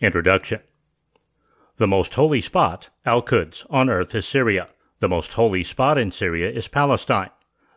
Introduction 0.00 0.58
The 1.76 1.86
most 1.86 2.14
holy 2.14 2.40
spot, 2.40 2.90
Al 3.06 3.22
Quds, 3.22 3.64
on 3.70 3.88
earth 3.88 4.12
is 4.16 4.26
Syria. 4.26 4.68
The 4.98 5.08
most 5.08 5.34
holy 5.34 5.62
spot 5.62 5.98
in 5.98 6.10
Syria 6.10 6.50
is 6.50 6.66
Palestine. 6.66 7.30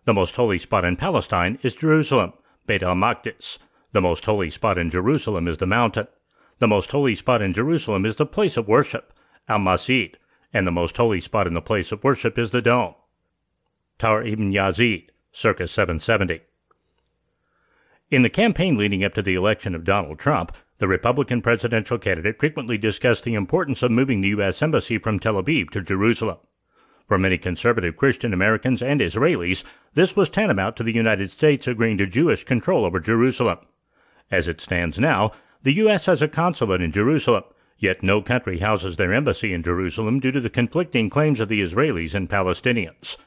The 0.05 0.15
most 0.15 0.35
holy 0.35 0.57
spot 0.57 0.83
in 0.83 0.95
Palestine 0.95 1.59
is 1.61 1.75
Jerusalem, 1.75 2.33
Beit 2.65 2.81
al 2.81 2.95
Maqdis. 2.95 3.59
The 3.91 4.01
most 4.01 4.25
holy 4.25 4.49
spot 4.49 4.79
in 4.79 4.89
Jerusalem 4.89 5.47
is 5.47 5.57
the 5.57 5.67
mountain. 5.67 6.07
The 6.57 6.67
most 6.67 6.89
holy 6.89 7.13
spot 7.13 7.43
in 7.43 7.53
Jerusalem 7.53 8.03
is 8.03 8.15
the 8.15 8.25
place 8.25 8.57
of 8.57 8.67
worship, 8.67 9.13
Al 9.47 9.59
Masjid, 9.59 10.17
and 10.51 10.65
the 10.65 10.71
most 10.71 10.97
holy 10.97 11.19
spot 11.19 11.45
in 11.45 11.53
the 11.53 11.61
place 11.61 11.91
of 11.91 12.03
worship 12.03 12.39
is 12.39 12.49
the 12.49 12.63
dome. 12.63 12.95
Thawr 13.99 14.25
ibn 14.25 14.51
Yazid, 14.51 15.09
circa 15.31 15.67
770. 15.67 16.41
In 18.09 18.21
the 18.21 18.29
campaign 18.29 18.75
leading 18.75 19.03
up 19.03 19.13
to 19.15 19.21
the 19.21 19.35
election 19.35 19.75
of 19.75 19.83
Donald 19.83 20.17
Trump, 20.17 20.55
the 20.77 20.87
Republican 20.87 21.41
presidential 21.41 21.97
candidate 21.97 22.39
frequently 22.39 22.77
discussed 22.77 23.25
the 23.25 23.33
importance 23.33 23.83
of 23.83 23.91
moving 23.91 24.21
the 24.21 24.29
U.S. 24.29 24.61
Embassy 24.61 24.97
from 24.97 25.19
Tel 25.19 25.33
Aviv 25.33 25.71
to 25.71 25.81
Jerusalem. 25.81 26.37
For 27.05 27.17
many 27.17 27.37
conservative 27.37 27.97
Christian 27.97 28.33
Americans 28.33 28.81
and 28.81 29.01
Israelis, 29.01 29.65
this 29.93 30.15
was 30.15 30.29
tantamount 30.29 30.77
to 30.77 30.83
the 30.83 30.93
United 30.93 31.31
States 31.31 31.67
agreeing 31.67 31.97
to 31.97 32.07
Jewish 32.07 32.45
control 32.45 32.85
over 32.85 33.01
Jerusalem. 33.01 33.57
As 34.31 34.47
it 34.47 34.61
stands 34.61 34.97
now, 34.97 35.33
the 35.63 35.73
U.S. 35.73 36.05
has 36.05 36.21
a 36.21 36.29
consulate 36.29 36.81
in 36.81 36.93
Jerusalem, 36.93 37.43
yet 37.77 38.03
no 38.03 38.21
country 38.21 38.59
houses 38.59 38.95
their 38.95 39.13
embassy 39.13 39.51
in 39.51 39.63
Jerusalem 39.63 40.21
due 40.21 40.31
to 40.31 40.39
the 40.39 40.49
conflicting 40.49 41.09
claims 41.09 41.41
of 41.41 41.49
the 41.49 41.61
Israelis 41.61 42.15
and 42.15 42.29
Palestinians. 42.29 43.17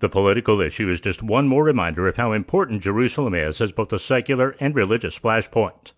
The 0.00 0.08
political 0.08 0.60
issue 0.60 0.88
is 0.88 1.00
just 1.00 1.22
one 1.22 1.48
more 1.48 1.64
reminder 1.64 2.06
of 2.06 2.16
how 2.16 2.32
important 2.32 2.82
Jerusalem 2.82 3.34
is 3.34 3.60
as 3.60 3.72
both 3.72 3.92
a 3.92 3.98
secular 3.98 4.54
and 4.60 4.74
religious 4.74 5.18
flashpoint. 5.18 5.92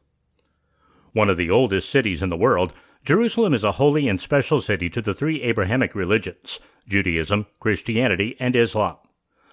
One 1.13 1.29
of 1.29 1.37
the 1.37 1.51
oldest 1.51 1.91
cities 1.91 2.23
in 2.23 2.31
the 2.31 2.37
world, 2.37 2.73
Jerusalem 3.05 3.53
is 3.53 3.65
a 3.65 3.73
holy 3.73 4.09
and 4.09 4.21
special 4.21 4.61
city 4.61 4.89
to 4.91 5.03
the 5.03 5.13
three 5.13 5.43
Abrahamic 5.43 5.95
religions 5.95 6.61
Judaism, 6.89 7.47
Christianity, 7.59 8.37
and 8.41 8.57
Islam. 8.57 8.97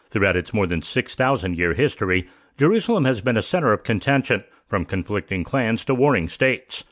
Throughout 0.10 0.38
its 0.38 0.54
more 0.54 0.68
than 0.68 0.82
6,000 0.82 1.58
year 1.58 1.74
history, 1.74 2.30
Jerusalem 2.58 3.04
has 3.06 3.22
been 3.22 3.38
a 3.38 3.42
center 3.42 3.74
of 3.74 3.84
contention, 3.84 4.44
from 4.68 4.86
conflicting 4.86 5.44
clans 5.44 5.84
to 5.86 5.96
warring 5.96 6.30
states. 6.30 6.84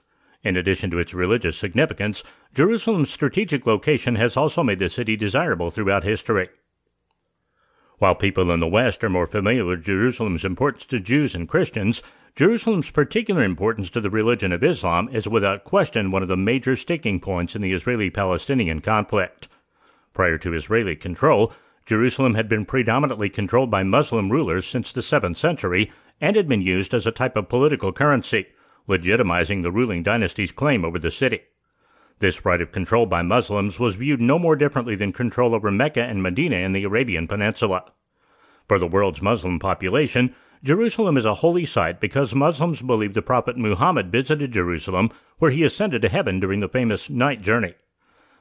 In 0.44 0.58
addition 0.58 0.92
to 0.92 1.00
its 1.00 1.14
religious 1.14 1.58
significance, 1.58 2.24
Jerusalem's 2.54 3.10
strategic 3.10 3.66
location 3.66 4.16
has 4.16 4.38
also 4.38 4.62
made 4.62 4.80
the 4.80 4.90
city 4.90 5.16
desirable 5.16 5.72
throughout 5.72 6.04
history. 6.04 6.50
While 7.98 8.16
people 8.16 8.52
in 8.52 8.60
the 8.60 8.68
West 8.68 9.04
are 9.04 9.10
more 9.10 9.28
familiar 9.28 9.64
with 9.64 9.86
Jerusalem's 9.86 10.44
importance 10.44 10.86
to 10.88 11.00
Jews 11.00 11.34
and 11.34 11.48
Christians, 11.48 12.04
Jerusalem's 12.36 12.92
particular 12.92 13.42
importance 13.42 13.90
to 13.92 14.02
the 14.02 14.10
religion 14.10 14.52
of 14.52 14.64
Islam 14.64 15.08
is 15.14 15.30
without 15.30 15.64
question 15.64 16.12
one 16.12 16.22
of 16.22 16.28
the 16.28 16.36
major 16.36 16.76
sticking 16.76 17.22
points 17.22 17.56
in 17.56 17.62
the 17.62 17.72
Israeli 17.72 18.10
Palestinian 18.10 18.82
conflict. 18.82 19.48
Prior 20.14 20.38
to 20.40 20.54
Israeli 20.54 20.98
control, 20.98 21.54
Jerusalem 21.86 22.36
had 22.36 22.50
been 22.50 22.66
predominantly 22.66 23.30
controlled 23.30 23.72
by 23.72 23.84
Muslim 23.84 24.30
rulers 24.30 24.66
since 24.66 24.92
the 24.92 25.02
7th 25.02 25.38
century 25.38 25.92
and 26.20 26.36
had 26.36 26.50
been 26.50 26.62
used 26.62 26.94
as 26.94 27.08
a 27.08 27.12
type 27.12 27.38
of 27.38 27.48
political 27.48 27.94
currency, 27.94 28.48
legitimizing 28.90 29.64
the 29.64 29.72
ruling 29.72 30.04
dynasty's 30.04 30.52
claim 30.52 30.84
over 30.84 31.00
the 31.00 31.12
city. 31.12 31.42
This 32.20 32.46
right 32.46 32.62
of 32.62 32.72
control 32.72 33.06
by 33.06 33.22
Muslims 33.24 33.80
was 33.80 33.96
viewed 33.96 34.22
no 34.22 34.40
more 34.40 34.56
differently 34.56 34.96
than 34.96 35.12
control 35.12 35.54
over 35.54 35.70
Mecca 35.70 36.02
and 36.02 36.24
Medina 36.24 36.56
in 36.56 36.72
the 36.72 36.86
Arabian 36.86 37.28
Peninsula. 37.28 37.92
For 38.68 38.80
the 38.80 38.88
world's 38.88 39.22
Muslim 39.22 39.60
population, 39.60 40.34
Jerusalem 40.64 41.18
is 41.18 41.26
a 41.26 41.36
holy 41.36 41.66
site 41.66 42.00
because 42.00 42.34
Muslims 42.34 42.82
believe 42.82 43.14
the 43.14 43.22
Prophet 43.22 43.58
Muhammad 43.58 44.12
visited 44.12 44.54
Jerusalem, 44.54 45.12
where 45.40 45.52
he 45.52 45.64
ascended 45.64 46.02
to 46.02 46.10
heaven 46.10 46.40
during 46.40 46.62
the 46.62 46.70
famous 46.70 47.10
night 47.10 47.42
journey. 47.42 47.76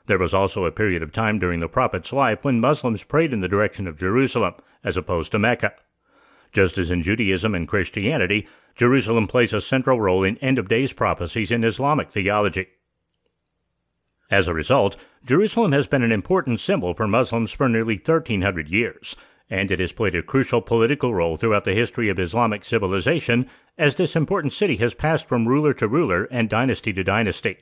There 0.07 0.19
was 0.19 0.33
also 0.33 0.65
a 0.65 0.73
period 0.73 1.03
of 1.03 1.13
time 1.13 1.39
during 1.39 1.61
the 1.61 1.69
Prophet's 1.69 2.13
life 2.13 2.45
when 2.45 2.61
Muslims 2.61 3.03
prayed 3.03 3.33
in 3.33 3.41
the 3.41 3.49
direction 3.49 3.89
of 3.89 3.99
Jerusalem, 3.99 4.55
as 4.85 4.97
opposed 4.97 5.33
to 5.33 5.39
Mecca. 5.39 5.73
Just 6.53 6.79
as 6.79 6.91
in 6.91 7.03
Judaism 7.03 7.55
and 7.55 7.67
Christianity, 7.67 8.47
Jerusalem 8.77 9.27
plays 9.27 9.53
a 9.53 9.61
central 9.61 10.01
role 10.01 10.23
in 10.23 10.39
end 10.39 10.59
of 10.59 10.69
days 10.69 10.93
prophecies 10.93 11.51
in 11.51 11.65
Islamic 11.65 12.11
theology. 12.11 12.69
As 14.31 14.49
a 14.49 14.55
result, 14.55 14.97
Jerusalem 15.25 15.73
has 15.73 15.87
been 15.87 16.03
an 16.03 16.13
important 16.13 16.61
symbol 16.61 16.95
for 16.95 17.07
Muslims 17.07 17.53
for 17.53 17.69
nearly 17.69 17.97
1300 17.97 18.69
years, 18.69 19.17
and 19.51 19.71
it 19.71 19.81
has 19.81 19.93
played 19.93 20.15
a 20.15 20.23
crucial 20.23 20.63
political 20.63 21.15
role 21.15 21.37
throughout 21.37 21.65
the 21.65 21.75
history 21.75 22.09
of 22.09 22.19
Islamic 22.19 22.65
civilization 22.65 23.49
as 23.77 23.95
this 23.95 24.17
important 24.17 24.53
city 24.53 24.77
has 24.77 24.95
passed 24.95 25.29
from 25.29 25.47
ruler 25.47 25.73
to 25.75 25.89
ruler 25.89 26.25
and 26.25 26.49
dynasty 26.49 26.93
to 26.93 27.05
dynasty. 27.05 27.59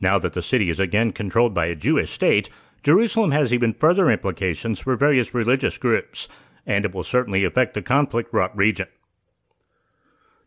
Now 0.00 0.18
that 0.18 0.34
the 0.34 0.42
city 0.42 0.68
is 0.68 0.78
again 0.78 1.12
controlled 1.12 1.54
by 1.54 1.66
a 1.66 1.74
Jewish 1.74 2.10
state, 2.10 2.50
Jerusalem 2.82 3.30
has 3.32 3.52
even 3.52 3.72
further 3.72 4.10
implications 4.10 4.80
for 4.80 4.96
various 4.96 5.34
religious 5.34 5.78
groups, 5.78 6.28
and 6.66 6.84
it 6.84 6.94
will 6.94 7.02
certainly 7.02 7.44
affect 7.44 7.74
the 7.74 7.82
conflict 7.82 8.32
wrought 8.32 8.56
region. 8.56 8.88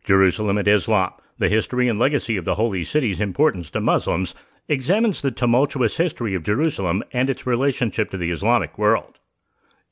Jerusalem 0.04 0.56
and 0.56 0.68
Islam, 0.68 1.12
the 1.38 1.48
history 1.48 1.88
and 1.88 1.98
legacy 1.98 2.36
of 2.36 2.44
the 2.44 2.54
holy 2.54 2.84
city's 2.84 3.20
importance 3.20 3.70
to 3.70 3.80
Muslims, 3.80 4.34
examines 4.70 5.20
the 5.20 5.32
tumultuous 5.32 5.96
history 5.96 6.32
of 6.32 6.44
Jerusalem 6.44 7.02
and 7.12 7.28
its 7.28 7.44
relationship 7.44 8.08
to 8.10 8.16
the 8.16 8.30
Islamic 8.30 8.78
world. 8.78 9.18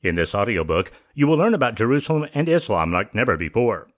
In 0.01 0.15
this 0.15 0.33
audiobook, 0.33 0.89
you 1.13 1.27
will 1.27 1.35
learn 1.35 1.53
about 1.53 1.75
Jerusalem 1.75 2.29
and 2.33 2.47
Islam 2.47 2.93
like 2.93 3.13
never 3.13 3.35
before. 3.35 3.89